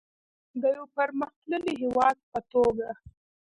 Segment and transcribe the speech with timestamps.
[0.61, 2.89] د یو پرمختللي هیواد په توګه.